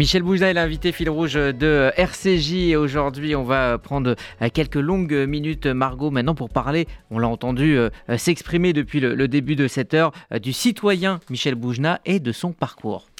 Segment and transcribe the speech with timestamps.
[0.00, 4.16] Michel Boujna est l'invité fil rouge de RCJ et aujourd'hui on va prendre
[4.54, 9.56] quelques longues minutes Margot maintenant pour parler, on l'a entendu euh, s'exprimer depuis le, début
[9.56, 13.10] de cette heure, euh, du citoyen Michel Boujna et de son parcours.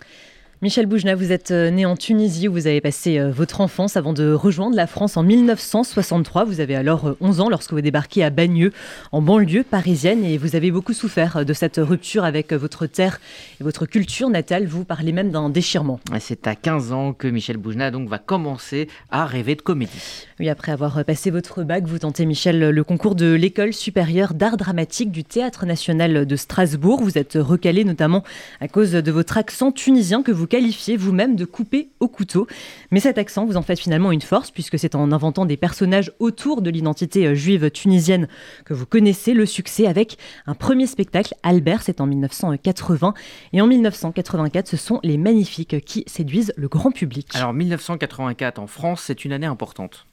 [0.63, 3.97] Michel Boujna, vous êtes euh, né en Tunisie où vous avez passé euh, votre enfance
[3.97, 6.45] avant de rejoindre la France en 1963.
[6.45, 8.71] Vous avez alors 11 euh, ans lorsque vous débarquez à Bagneux,
[9.11, 13.23] en banlieue parisienne, et vous avez beaucoup souffert de cette rupture avec votre terre
[13.59, 14.67] et votre culture natale.
[14.67, 15.99] Vous parlez même d'un déchirement.
[16.19, 20.27] C'est à 15 ans que Michel Boujna donc va commencer à rêver de comédie.
[20.41, 24.59] Oui, après avoir passé votre bac, vous tentez, Michel, le concours de l'École supérieure d'art
[24.59, 27.01] dramatique du Théâtre national de Strasbourg.
[27.03, 28.25] Vous êtes recalé notamment
[28.61, 32.47] à cause de votre accent tunisien que vous qualifiez vous-même de coupé au couteau.
[32.91, 36.13] Mais cet accent, vous en faites finalement une force, puisque c'est en inventant des personnages
[36.19, 38.29] autour de l'identité euh, juive tunisienne
[38.67, 43.15] que vous connaissez le succès avec un premier spectacle, Albert, c'est en 1980.
[43.53, 47.29] Et en 1984, ce sont les Magnifiques qui séduisent le grand public.
[47.35, 50.07] Alors 1984 en France, c'est une année importante.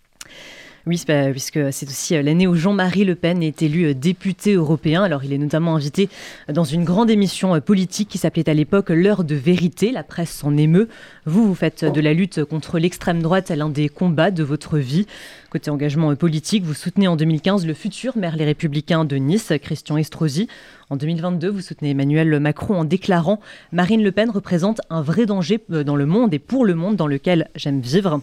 [0.88, 5.04] Oui, puisque c'est aussi euh, l'année où Jean-Marie Le Pen est élu euh, député européen.
[5.04, 6.08] Alors, il est notamment invité
[6.48, 9.92] dans une grande émission euh, politique qui s'appelait à l'époque L'heure de vérité.
[9.92, 10.88] La presse s'en émeut.
[11.26, 15.08] Vous, vous faites de la lutte contre l'extrême droite l'un des combats de votre vie.
[15.50, 19.98] Côté engagement politique, vous soutenez en 2015 le futur maire Les Républicains de Nice, Christian
[19.98, 20.48] Estrosi.
[20.90, 23.42] En 2022, vous soutenez Emmanuel Macron en déclarant
[23.74, 27.08] Marine Le Pen représente un vrai danger dans le monde et pour le monde dans
[27.08, 28.22] lequel j'aime vivre.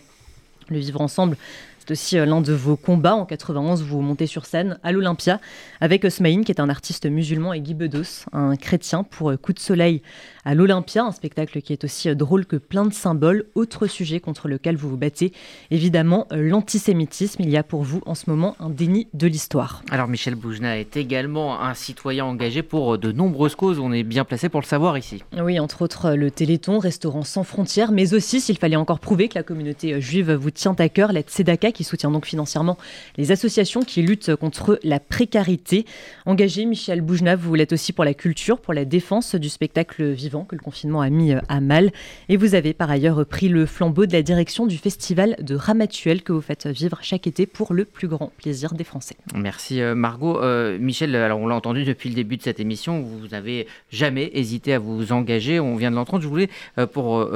[0.70, 1.36] Le vivre ensemble,
[1.84, 3.14] c'est aussi euh, l'un de vos combats.
[3.14, 5.38] En 91, vous montez sur scène à l'Olympia
[5.82, 9.52] avec Osmaïn, qui est un artiste musulman, et Guy Bedos, un chrétien, pour euh, Coup
[9.52, 10.00] de soleil
[10.46, 13.44] à l'Olympia, un spectacle qui est aussi euh, drôle que plein de symboles.
[13.54, 15.32] Autre sujet contre lequel vous vous battez,
[15.70, 17.42] évidemment, l'antisémitisme.
[17.42, 19.82] Il y a pour vous en ce moment un déni de l'histoire.
[19.90, 23.78] Alors Michel Boujna est également un citoyen engagé pour de nombreuses causes.
[23.78, 25.22] On est bien placé pour le savoir ici.
[25.38, 29.34] Oui, entre autres le Téléthon, Restaurant sans frontières, mais aussi, s'il fallait encore prouver que
[29.34, 32.78] la communauté juive vous tient à cœur, la Tzedaka qui soutient donc financièrement
[33.18, 35.84] les associations qui luttent contre la précarité.
[36.24, 40.44] Engagé, Michel Boujna, vous l'êtes aussi pour la culture, pour la défense du spectacle vivant
[40.44, 41.90] que le confinement a mis euh, à mal.
[42.28, 46.22] Et vous avez par ailleurs pris le flambeau de la direction du festival de Ramatuel
[46.22, 49.16] que vous faites vivre chaque été pour le plus grand plaisir des Français.
[49.34, 50.40] Merci euh, Margot.
[50.40, 54.30] Euh, Michel, alors on l'a entendu depuis le début de cette émission, vous n'avez jamais
[54.34, 55.60] hésité à vous engager.
[55.60, 56.22] On vient de l'entendre.
[56.22, 56.48] Je voulais,
[56.92, 57.28] pour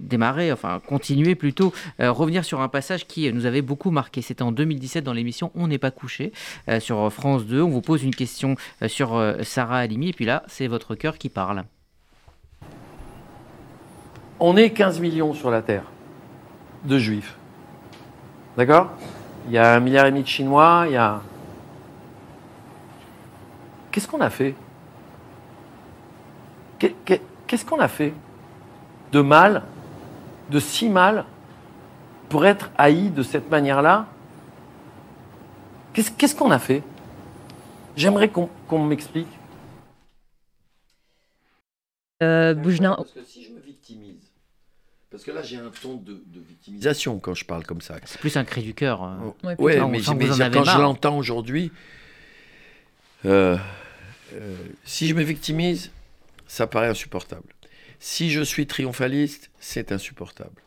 [0.00, 4.52] démarrer, enfin continuer plutôt, revenir sur un passage qui nous avait beaucoup marqué c'était en
[4.52, 6.32] 2017 dans l'émission On n'est pas couché
[6.68, 7.62] euh, sur France 2.
[7.62, 10.94] On vous pose une question euh, sur euh, Sarah Halimi et puis là, c'est votre
[10.94, 11.64] cœur qui parle.
[14.40, 15.84] On est 15 millions sur la Terre
[16.84, 17.36] de juifs.
[18.56, 18.90] D'accord?
[19.46, 21.22] Il y a un milliard et demi de Chinois, il y a...
[23.90, 24.54] Qu'est-ce qu'on a fait?
[26.78, 28.12] Qu'est-ce qu'on a fait?
[29.12, 29.62] De mal,
[30.50, 31.24] de si mal?
[32.28, 34.06] Pour être haï de cette manière-là,
[35.92, 36.82] qu'est-ce qu'on a fait?
[37.96, 39.28] J'aimerais qu'on m'explique.
[42.22, 44.32] Euh, Parce que si je me victimise,
[45.10, 47.96] parce que là j'ai un ton de, victimisation quand je parle comme ça.
[48.04, 49.02] C'est plus un cri du cœur.
[49.02, 49.34] Hein.
[49.58, 51.72] Oui, mais, quand je l'entends aujourd'hui,
[53.26, 53.58] euh,
[54.32, 55.90] euh, si je me victimise,
[56.46, 57.54] ça paraît insupportable.
[57.98, 60.62] Si je suis triomphaliste, c'est insupportable.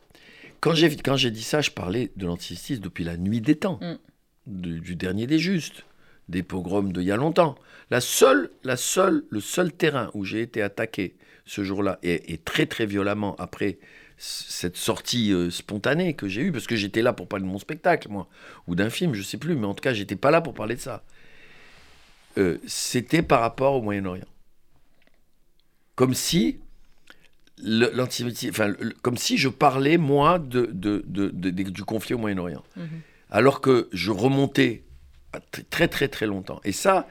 [0.62, 3.80] Quand j'ai, quand j'ai dit ça, je parlais de l'antisémitisme depuis la nuit des temps,
[3.81, 3.96] mm.
[4.47, 5.86] du, dernier des justes,
[6.28, 7.56] des pogroms d'il y a longtemps.
[7.90, 11.16] La seule, la seule, le seul terrain où j'ai été attaqué
[11.46, 13.80] ce jour-là, et, très très violemment après
[14.18, 17.58] cette sortie euh, spontanée que j'ai eue, parce que j'étais là pour parler de mon
[17.58, 18.28] spectacle, moi,
[18.68, 20.76] ou d'un film, je sais plus, mais en tout cas, j'étais pas là pour parler
[20.76, 21.03] de ça.
[22.38, 24.28] Euh, c'était par rapport au Moyen-Orient.
[25.96, 26.59] Comme si
[27.62, 31.02] l'antisémitisme, enfin, comme si je parlais, moi, de, de,
[31.50, 32.64] du conflit au Moyen-Orient.
[32.75, 32.88] Mhm.
[33.30, 34.84] Alors que je remontais
[35.70, 36.59] très, très, très longtemps.
[36.64, 37.08] Et ça,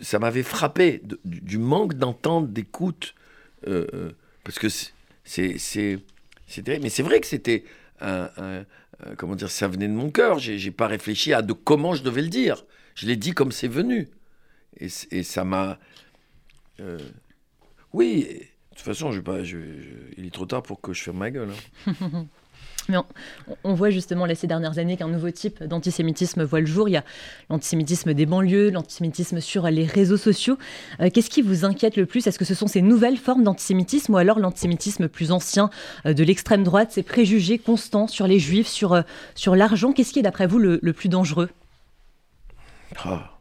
[0.00, 3.14] ça m'avait frappé du, manque d'entente, d'écoute.
[3.66, 4.10] Euh, euh,
[4.44, 5.98] parce que c'est.
[6.46, 7.64] C'était, mais c'est vrai que c'était
[8.00, 8.30] un,
[9.18, 10.38] comment dire, ça venait de mon cœur.
[10.38, 12.64] J'ai, pas réfléchi à de comment je devais le dire.
[12.94, 14.08] Je l'ai dit comme c'est venu.
[14.80, 15.78] Et, et ça m'a.
[16.80, 16.98] Euh,
[17.92, 18.42] oui, de
[18.78, 21.50] toute façon, je, pas, il est trop tard pour que je ferme ma gueule.
[21.86, 22.26] Hein.
[22.88, 22.96] Mais
[23.64, 26.88] on, voit justement là, ces dernières années qu'un nouveau type d'antisémitisme voit le jour.
[26.88, 27.04] Il y a
[27.50, 30.56] l'antisémitisme des banlieues, l'antisémitisme sur les réseaux sociaux.
[31.00, 32.26] Euh, qu'est-ce qui vous inquiète le plus?
[32.26, 35.68] Est-ce que ce sont ces nouvelles formes d'antisémitisme ou alors l'antisémitisme plus ancien
[36.06, 39.02] euh, de l'extrême droite, ces préjugés constants sur les juifs, sur, euh,
[39.34, 39.92] sur l'argent?
[39.92, 41.50] Qu'est-ce qui est d'après vous le, plus dangereux?
[43.04, 43.34] Ah.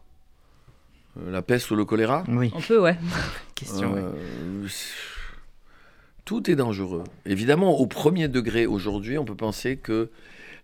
[1.26, 2.26] La peste ou le choléra?
[2.28, 2.52] Oui.
[2.54, 2.98] On peut, ouais.
[3.56, 3.96] Question.
[6.28, 7.06] Tout est dangereux.
[7.26, 10.10] Évidemment, au premier degré aujourd'hui, on peut penser que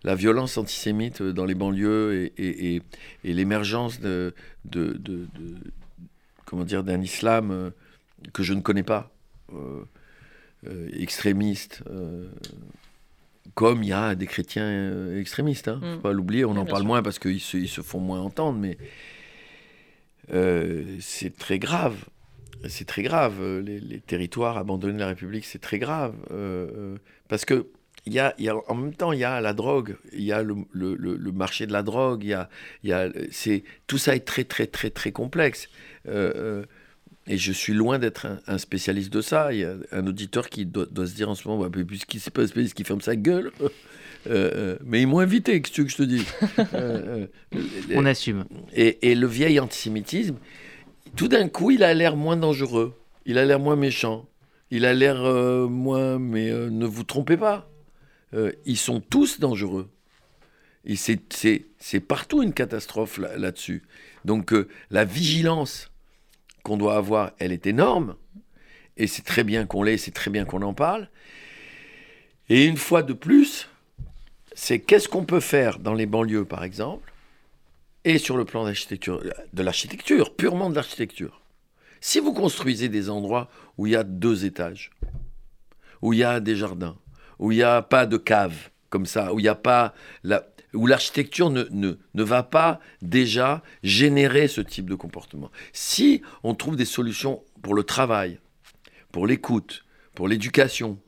[0.02, 2.82] la violence antisémite dans les banlieues et,
[3.24, 4.34] l'émergence de,
[4.66, 5.00] de,
[6.44, 7.70] comment dire d'un islam euh,
[8.34, 9.10] que je ne connais pas,
[9.54, 9.82] euh,
[10.66, 11.82] euh, extrémiste,
[13.54, 15.68] comme il y a des chrétiens extrémistes.
[15.68, 16.02] Hein, faut mm.
[16.02, 16.44] pas l'oublier.
[16.44, 18.76] On en parle moins parce qu'ils se, ils se font moins entendre, mais
[21.00, 22.04] c'est très grave.
[22.68, 23.42] C'est très grave.
[23.60, 26.14] Les, territoires abandonnés de la République, c'est très grave
[27.28, 27.66] parce que
[28.06, 28.34] il y, a,
[28.68, 31.82] en même temps, il y a la drogue, il y a le, marché de la
[31.82, 32.50] drogue, il y a,
[32.82, 33.08] y a,
[33.86, 35.68] tout ça est très, très, très, très complexe.
[36.06, 36.64] Euh, euh,
[37.26, 39.54] et je suis loin d'être un, spécialiste de ça.
[39.54, 42.30] Il y a un auditeur qui doit, se dire en ce moment, bah, puisqu'il c'est
[42.30, 43.52] pas un spécialiste qui ferme sa gueule.
[44.26, 46.26] Euh, mais ils m'ont invité, qu'est-ce que je te dis
[47.94, 48.44] On assume.
[48.74, 50.36] Et, et, le vieil antisémitisme,
[51.16, 52.94] tout d'un coup, il a l'air moins dangereux,
[53.26, 54.28] il a l'air moins méchant,
[54.70, 55.22] il a l'air
[55.68, 56.18] moins.
[56.18, 57.70] Mais ne vous trompez pas,
[58.64, 59.90] ils sont tous dangereux.
[60.84, 63.82] Et c'est partout une catastrophe là-dessus.
[64.24, 65.90] Donc euh, la vigilance
[66.62, 68.16] qu'on doit avoir, elle est énorme.
[68.96, 71.08] Et c'est très bien qu'on l'ait, c'est très bien qu'on en parle.
[72.50, 73.68] Et une fois de plus,
[74.52, 77.12] c'est qu'est-ce qu'on peut faire dans les banlieues, par exemple,
[78.04, 81.40] et sur le plan de l'architecture, purement de l'architecture.
[82.00, 83.48] Si vous construisez des endroits
[83.78, 84.90] où il y a deux étages,
[86.02, 86.98] où il y a des jardins,
[87.38, 89.94] où il n'y a pas de cave, comme ça, où il n'y a pas
[90.74, 95.50] où l'architecture ne, ne, va pas déjà générer ce type de comportement.
[95.72, 98.38] Si on trouve des solutions pour le travail,
[99.12, 99.84] pour l'écoute,
[100.14, 100.98] pour l'éducation,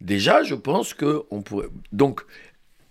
[0.00, 1.68] déjà, je pense que on pourrait.
[1.90, 2.22] Donc,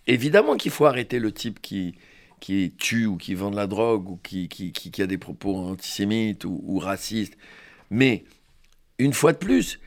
[0.08, 1.96] évidemment qu'il faut arrêter le type qui,
[2.42, 5.56] qui tue ou qui vend de la drogue ou qui, qui, qui, a des propos
[5.56, 7.38] antisémites ou, racistes.
[7.90, 8.26] Mais,
[8.98, 9.80] une fois de plus,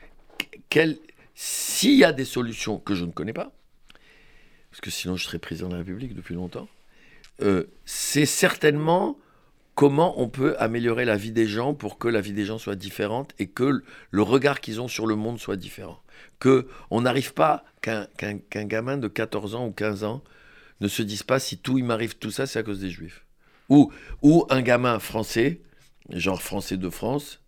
[1.35, 3.51] s'il y a des solutions que je ne connais pas,
[4.71, 6.67] parce que sinon je serais président de la République depuis longtemps,
[7.41, 9.17] euh, c'est certainement
[9.75, 12.75] comment on peut améliorer la vie des gens pour que la vie des gens soit
[12.75, 16.01] différente et que le regard qu'ils ont sur le monde soit différent.
[16.39, 18.07] Que on n'arrive pas qu'un
[18.65, 20.23] gamin de 14 ans ou 15 ans
[20.81, 23.25] ne se dise pas si tout il m'arrive tout ça c'est à cause des juifs.
[23.69, 23.91] Ou,
[24.49, 25.61] un gamin français,
[26.09, 27.41] genre français de France,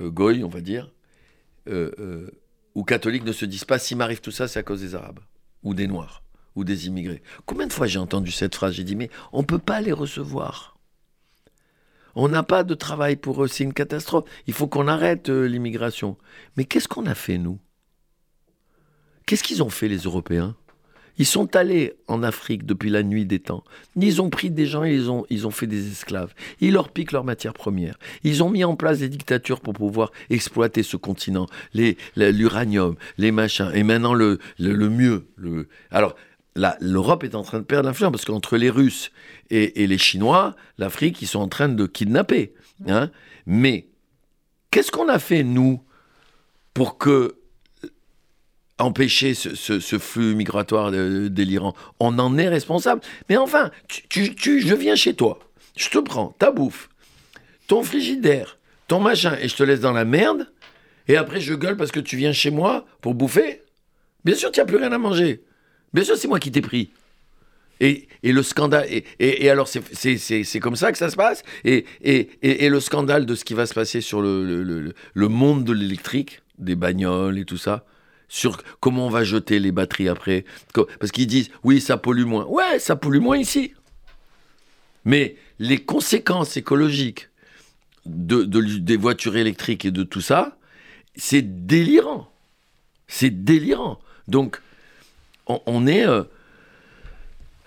[0.00, 0.92] euh, goy on va dire,
[1.68, 2.30] euh,
[2.74, 5.20] ou catholique ne se dise pas si m'arrive tout ça c'est à cause des arabes
[5.62, 6.22] ou des noirs
[6.54, 7.22] ou des immigrés.
[7.46, 8.74] Combien de fois j'ai entendu cette phrase?
[8.74, 10.76] J'ai dit, mais on ne peut pas les recevoir.
[12.14, 14.28] On n'a pas de travail pour eux, c'est une catastrophe.
[14.46, 16.18] Il faut qu'on arrête euh, l'immigration.
[16.56, 17.58] Mais qu'est-ce qu'on a fait, nous?
[19.26, 20.54] Qu'est-ce qu'ils ont fait, les Européens?
[21.18, 23.64] Ils sont allés en Afrique depuis la nuit des temps.
[23.96, 26.34] Ils ont pris des gens et ils ont, ils ont fait des esclaves.
[26.60, 27.98] Ils leur piquent leurs matières premières.
[28.24, 31.46] Ils ont mis en place des dictatures pour pouvoir exploiter ce continent,
[32.16, 33.70] l'uranium, les, machins.
[33.74, 35.26] Et maintenant, le, le, mieux.
[35.36, 35.68] Le...
[35.90, 36.16] Alors,
[36.80, 39.10] l'Europe est en train de perdre l'influence parce qu'entre les Russes
[39.50, 42.54] et, les Chinois, l'Afrique, ils sont en train de kidnapper.
[42.88, 43.10] Hein.
[43.46, 43.88] Mais
[44.70, 45.82] qu'est-ce qu'on a fait, nous,
[46.74, 47.36] pour que
[48.82, 53.00] empêcher ce, flux migratoire délirant On en est responsable.
[53.28, 53.70] Mais enfin,
[54.08, 55.38] tu, je viens chez toi,
[55.76, 56.88] je te prends ta bouffe,
[57.66, 58.58] ton frigidaire,
[58.88, 60.50] ton machin, et je te laisse dans la merde,
[61.08, 63.62] et après je gueule parce que tu viens chez moi pour bouffer
[64.24, 65.42] Bien sûr, tu n'as plus rien à manger.
[65.92, 66.90] Bien sûr, c'est moi qui t'ai pris.
[67.80, 68.86] Et, le scandale.
[69.18, 71.42] Et, alors, c'est comme ça que ça se passe.
[71.64, 75.72] Et, et, le scandale de ce qui va se passer sur le, le, monde de
[75.72, 77.84] l'électrique, des bagnoles et tout ça,
[78.32, 80.46] sur comment on va jeter les batteries après.
[80.98, 82.46] Parce qu'ils disent, oui, ça pollue moins.
[82.46, 83.74] Ouais, ça pollue moins ici.
[85.04, 87.28] Mais les conséquences écologiques
[88.06, 90.56] de, des voitures électriques et de tout ça,
[91.14, 92.32] c'est délirant.
[93.06, 94.00] C'est délirant.
[94.28, 94.62] Donc,
[95.46, 96.06] on, est.
[96.06, 96.22] Euh,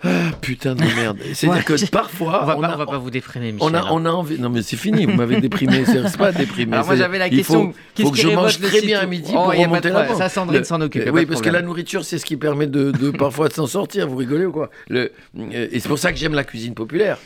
[0.06, 1.18] ah, putain de merde.
[1.34, 2.42] C'est-à-dire que parfois.
[2.56, 3.68] On va, va pas vous déprimer, Michel.
[3.68, 4.38] On a, on a envie.
[4.38, 5.84] Non, mais c'est fini, vous m'avez déprimé.
[5.84, 6.74] C'est pas déprimé.
[6.74, 7.72] Alors moi, j'avais la question.
[7.98, 10.64] Il faut, que je mange très bien à midi oh, pour remonter la Ça, Sandrine
[10.64, 11.08] s'en occupe.
[11.12, 14.08] oui, parce que la nourriture, c'est ce qui permet de, de parfois de s'en sortir.
[14.08, 14.70] Vous rigolez ou quoi?
[14.88, 17.18] Le, euh, Et c'est pour ça que j'aime la cuisine populaire.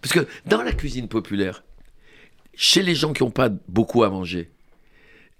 [0.00, 1.62] Parce que dans la cuisine populaire,
[2.54, 4.50] chez les gens qui n'ont pas beaucoup à manger,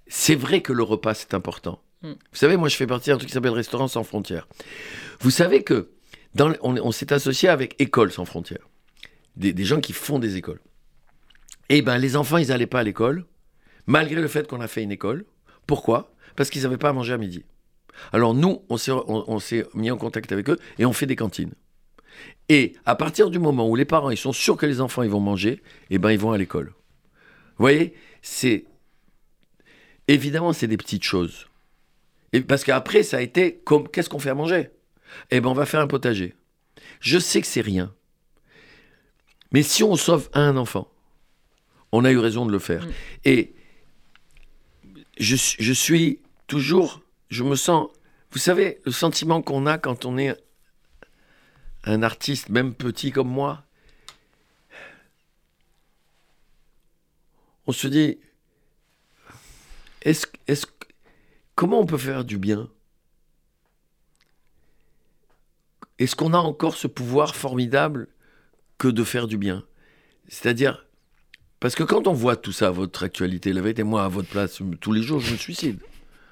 [0.07, 1.81] c'est vrai que le repas, c'est important.
[2.01, 2.11] Mm.
[2.11, 4.47] Vous savez, moi, je fais partie d'un truc qui s'appelle Restaurants sans frontières.
[5.19, 5.89] Vous savez que
[6.39, 8.67] on, s'est associé avec Écoles sans frontières,
[9.35, 10.59] des, gens qui font des écoles.
[11.69, 13.25] Et eh ben, les enfants, ils n'allaient pas à l'école,
[13.87, 15.25] malgré le fait qu'on a fait une école.
[15.65, 16.13] Pourquoi?
[16.35, 17.45] Parce qu'ils n'avaient pas à manger à midi.
[18.11, 18.77] Alors nous, on
[19.39, 21.53] s'est mis en contact avec eux et on fait des cantines.
[22.49, 25.09] Et à partir du moment où les parents ils sont sûrs que les enfants ils
[25.09, 26.73] vont manger, eh ben ils vont à l'école.
[27.57, 28.65] Vous voyez, c'est
[30.07, 31.47] évidemment c'est des petites choses.
[32.47, 34.69] Parce qu'après, ça a été comme qu'est-ce qu'on fait à manger?
[35.31, 36.35] Eh ben, on va faire un potager.
[36.99, 37.93] Je sais que c'est rien.
[39.51, 40.87] Mais si on sauve un enfant,
[41.91, 42.85] on a eu raison de le faire.
[42.85, 42.91] Mm.
[43.25, 43.55] Et
[45.19, 47.89] je, je, suis toujours, je me sens,
[48.31, 50.35] vous savez, le sentiment qu'on a quand on est
[51.83, 53.63] un artiste, même petit comme moi,
[57.67, 58.17] on se dit,
[60.01, 60.25] est-ce,
[61.55, 62.69] comment on peut faire du bien?
[65.99, 68.07] Est-ce qu'on a encore ce pouvoir formidable
[68.77, 69.63] que de faire du bien?
[70.27, 70.85] C'est-à-dire,
[71.59, 74.61] parce que quand on voit tout ça, votre actualité, la vérité, moi, à votre place,
[74.81, 75.79] tous les jours, je me suicide.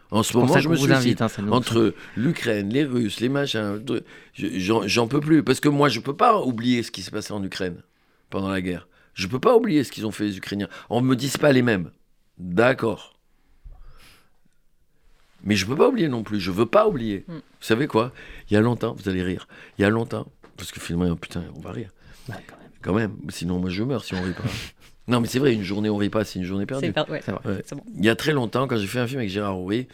[0.10, 1.22] En ce moment, je me suicide.
[1.22, 3.82] Hein, Entre l'Ukraine, les Russes, les machins,
[4.36, 5.42] j'en peux plus.
[5.42, 7.82] Parce que moi, je peux pas oublier ce qui s'est passé en Ukraine
[8.30, 8.90] pendant la guerre.
[9.14, 10.68] Je peux pas oublier ce qu'ils ont fait les Ukrainiens.
[10.90, 11.92] On ne me dise pas les mêmes.
[12.38, 13.14] D'accord.
[15.44, 16.40] Mais je ne peux pas oublier non plus.
[16.40, 17.26] Je veux pas oublier.
[17.28, 17.34] Mm.
[17.34, 18.12] Vous savez quoi?
[18.50, 19.48] Il y a longtemps, vous allez rire.
[19.78, 21.90] Il y a longtemps, parce que finalement, putain, on va rire.
[22.82, 23.16] quand, même.
[23.30, 24.44] Sinon, moi, je meurs si on rit pas.
[25.08, 26.94] non, mais c'est vrai, une journée on rit pas, c'est une journée perdue.
[27.98, 29.88] Il y a très longtemps, quand j'ai fait un film avec Gérard Rouy,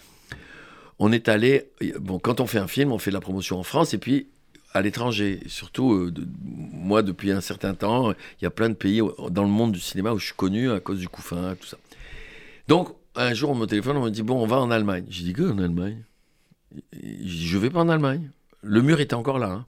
[1.00, 1.70] on est allé.
[2.00, 4.27] Bon, quand on fait un film, on fait de la promotion en France et puis
[4.74, 5.42] à l'étranger.
[5.48, 6.13] Surtout, euh,
[6.44, 9.80] moi, depuis un certain temps, il y a plein de pays dans le monde du
[9.80, 11.77] cinéma où je suis connu à cause du couffin, tout ça.
[12.68, 12.89] Donc,
[13.24, 15.05] un jour, on me téléphone, on me dit Bon, on va en Allemagne.
[15.09, 16.03] J'ai dit Que en Allemagne?
[16.91, 18.29] J'ai dit Je vais pas en Allemagne.
[18.62, 19.50] Le mur était encore là.
[19.50, 19.65] Hein.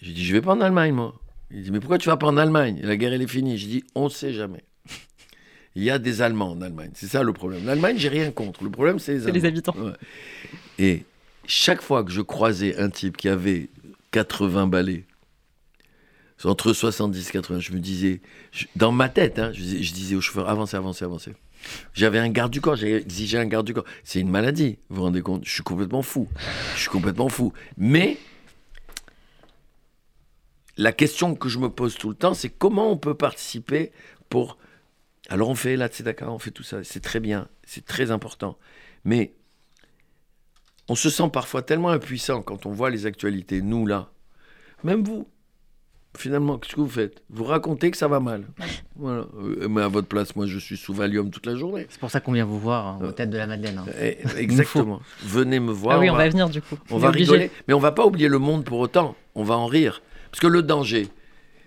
[0.00, 1.14] J'ai dit Je vais pas en Allemagne, moi.
[1.50, 2.80] Il dit Mais pourquoi tu vas pas en Allemagne?
[2.82, 3.58] La guerre, elle est finie.
[3.58, 4.64] J'ai dit On ne sait jamais.
[5.74, 6.90] Il y a des Allemands en Allemagne.
[6.94, 7.64] C'est ça le problème.
[7.64, 8.64] L'Allemagne, j'ai rien contre.
[8.64, 9.76] Le problème, c'est les, les habitants.
[10.78, 11.04] Et
[11.46, 13.68] chaque fois que je croisais un type qui avait
[14.10, 15.04] 80 balais,
[16.44, 18.20] entre 70 et 80, je me disais,
[18.76, 19.62] dans ma tête, hein, je,
[19.92, 21.32] disais au chauffeur, avancez, avancez, avancez.
[21.94, 23.84] J'avais un garde du corps, j'ai exigé un garde du corps.
[24.04, 25.44] C'est une maladie, vous vous rendez compte?
[25.44, 26.28] Je suis complètement fou.
[26.74, 27.52] Je suis complètement fou.
[27.76, 28.16] Mais
[30.76, 33.92] la question que je me pose tout le temps, c'est comment on peut participer
[34.28, 34.58] pour...
[35.28, 38.56] Alors on fait c'est d'accord, on fait tout ça, c'est très bien, c'est très important.
[39.04, 39.34] Mais
[40.88, 44.10] on se sent parfois tellement impuissant quand on voit les actualités, nous là.
[44.84, 45.28] Même vous,
[46.18, 47.22] finalement, qu'est-ce que vous faites?
[47.30, 48.44] Vous racontez que ça va mal.
[48.96, 49.26] Voilà.
[49.40, 51.86] Euh, mais à votre place, moi, je suis sous Valium toute la journée.
[51.88, 53.78] C'est pour ça qu'on vient vous voir hein, au tête de la Madeleine.
[53.78, 53.90] Hein.
[54.00, 55.00] Eh, exactement.
[55.22, 55.96] Venez me voir.
[55.96, 56.76] Ah oui, on, va, venir du coup.
[56.90, 57.50] On, va rigoler.
[57.68, 59.14] Mais on va pas oublier le monde pour autant.
[59.34, 60.02] On va en rire.
[60.30, 61.08] Parce que le danger,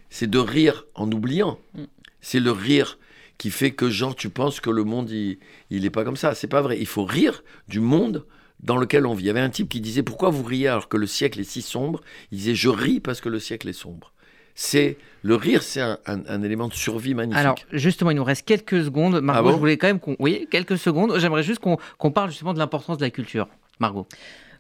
[0.10, 1.58] c'est de rire en oubliant.
[1.74, 1.84] Mm.
[2.20, 3.00] C'est le rire
[3.38, 5.38] qui fait que, genre, tu penses que le monde, il
[5.70, 6.36] n'est pas comme ça.
[6.36, 6.78] C'est pas vrai.
[6.80, 8.26] Il faut rire du monde
[8.60, 9.24] dans lequel on vit.
[9.24, 11.46] Il y avait un type qui disait Pourquoi vous riez alors que le siècle est
[11.46, 12.02] si sombre?
[12.32, 14.14] Il disait Je ris parce que le siècle est sombre.
[14.56, 17.40] C'est le rire, c'est un, élément de survie magnifique.
[17.40, 19.22] Alors justement, il nous reste quelques secondes.
[19.22, 21.14] Margot, ah je voulais quand même qu'on, oui, quelques secondes.
[21.18, 23.48] J'aimerais juste qu'on parle justement de l'importance de la culture.
[23.80, 24.08] Margot.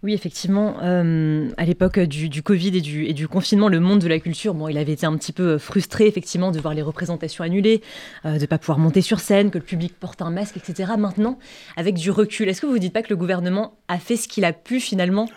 [0.04, 4.08] Oui, effectivement, euh, à l'époque du, Covid et du, et du, confinement, le monde de
[4.08, 7.44] la culture, bon, il avait été un petit peu frustré, effectivement, de voir les représentations
[7.44, 7.84] annulées,
[8.26, 10.94] euh, de ne pas pouvoir monter sur scène, que le public porte un masque, etc.
[10.98, 11.38] Maintenant,
[11.78, 14.28] avec du recul, est-ce que vous ne dites pas que le gouvernement a fait ce
[14.28, 15.30] qu'il a pu finalement?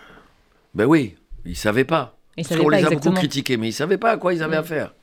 [0.75, 2.14] Ben oui, il ne savait pas.
[2.37, 4.57] Parce qu'on les a beaucoup critiqués, mais ils ne savaient pas à quoi ils avaient
[4.57, 4.95] affaire.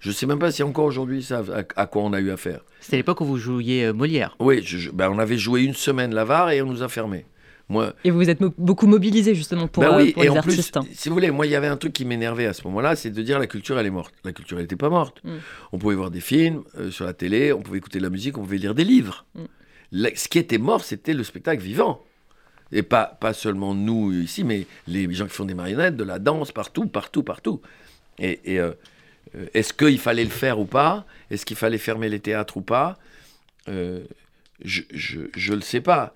[0.00, 2.30] Je ne sais même pas si encore aujourd'hui ils savent à, quoi on a eu
[2.32, 2.60] affaire.
[2.80, 4.36] C'était l'époque où vous jouiez euh, Molière.
[4.40, 7.24] Oui, ben on avait joué une semaine l'avare et on nous a fermés
[8.04, 10.78] et vous vous êtes beaucoup mobilisé justement pour, bah oui, euh, et en artistes.
[10.78, 12.96] Plus, si vous voulez, moi il y avait un truc qui m'énervait à ce moment-là,
[12.96, 14.14] c'est de dire la culture elle est morte.
[14.24, 15.20] La culture elle n'était pas morte.
[15.24, 15.30] Mm.
[15.72, 18.36] On pouvait voir des films euh, sur la télé, on pouvait écouter de la musique,
[18.38, 19.26] on pouvait lire des livres.
[19.34, 20.06] Mm.
[20.14, 22.02] ce qui était mort, c'était le spectacle vivant.
[22.72, 26.18] Et pas, pas seulement nous ici, mais les gens qui font des marionnettes, de la
[26.18, 27.60] danse, partout, partout, partout.
[28.18, 28.72] Et, euh,
[29.54, 31.06] est-ce qu'il fallait le faire ou pas?
[31.30, 32.98] Est-ce qu'il fallait fermer les théâtres ou pas?
[33.66, 33.92] Je
[34.64, 36.14] ne le sais pas.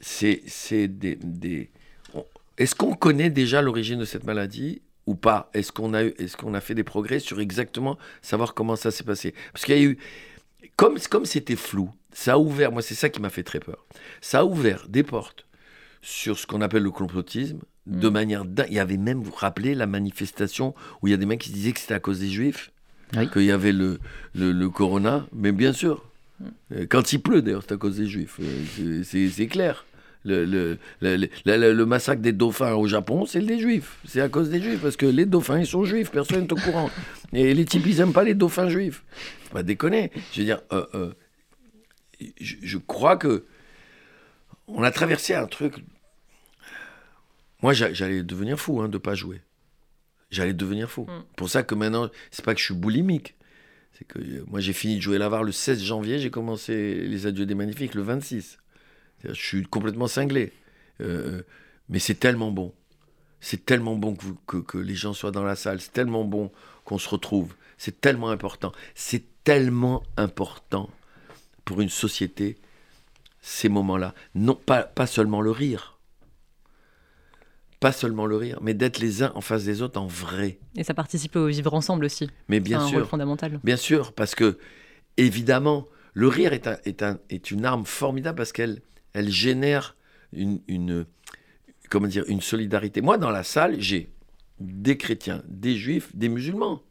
[0.00, 1.70] C'est des,
[2.58, 5.50] Est-ce qu'on connaît déjà l'origine de cette maladie ou pas?
[5.54, 9.04] Est-ce qu'on a, est qu'on a fait des progrès sur exactement savoir comment ça s'est
[9.04, 9.34] passé?
[9.52, 9.98] Parce qu'il y a eu...
[10.76, 13.84] Comme comme c'était flou, ça a ouvert, moi c'est ça qui m'a fait très peur,
[14.20, 15.46] ça a ouvert des portes
[16.02, 18.12] sur ce qu'on appelle le complotisme, de mm.
[18.12, 18.44] manière...
[18.68, 21.40] Il y avait même, vous vous rappelez, la manifestation où il y a des mecs
[21.40, 22.70] qui disaient que c'était à cause des juifs,
[23.32, 23.98] qu'il y avait le,
[24.34, 26.04] le, le corona, mais bien sûr,
[26.40, 26.86] mm.
[26.88, 29.84] quand il pleut d'ailleurs, c'est à cause des juifs, euh, c'est clair.
[30.26, 33.98] Le, le, le, le, massacre des dauphins au Japon, c'est des juifs.
[34.06, 36.56] C'est à cause des juifs, parce que les dauphins, ils sont juifs, personne n'est au
[36.56, 36.90] courant.
[37.34, 39.04] Et les types, ils n'aiment pas les dauphins juifs.
[39.52, 40.10] Pas déconner.
[40.32, 41.12] Je veux dire, euh, euh,
[42.40, 43.44] je, crois que
[44.66, 45.74] on a traversé un truc.
[47.62, 49.42] Moi, j'allais devenir fou hein, de ne pas jouer.
[50.30, 51.02] J'allais devenir fou.
[51.02, 51.24] Mm.
[51.36, 53.36] Pour ça que maintenant, c'est pas que je suis boulimique.
[53.92, 57.26] C'est que euh, moi, j'ai fini de jouer l'avare le 16 janvier, j'ai commencé Les
[57.26, 58.58] Adieux des Magnifiques le 26.
[59.28, 60.52] Je suis complètement cinglé.
[61.00, 61.42] Euh,
[61.88, 62.72] mais c'est tellement bon.
[63.40, 64.16] C'est tellement bon
[64.46, 65.80] que, que, les gens soient dans la salle.
[65.80, 66.50] C'est tellement bon
[66.84, 67.54] qu'on se retrouve.
[67.76, 68.72] C'est tellement important.
[68.94, 70.88] C'est tellement important
[71.64, 72.56] pour une société,
[73.42, 74.14] ces moments-là.
[74.34, 75.98] Non, pas, pas seulement le rire.
[77.80, 80.58] Pas seulement le rire, mais d'être les uns en face des autres en vrai.
[80.74, 82.30] Et ça participe au vivre ensemble aussi.
[82.48, 82.96] Mais bien sûr.
[82.96, 83.60] un rôle fondamental.
[83.62, 84.58] Bien sûr, parce que,
[85.18, 88.80] évidemment, le rire est, un, est, un, est une arme formidable parce qu'elle
[89.14, 89.96] elle génère
[90.32, 91.06] une,
[92.40, 93.00] solidarité.
[93.00, 94.10] Moi, dans la salle, j'ai
[94.58, 96.82] des chrétiens, des juifs, des musulmans.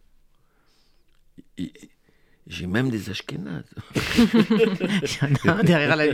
[2.48, 3.74] J'ai même des ashkénazes.
[5.64, 6.08] derrière la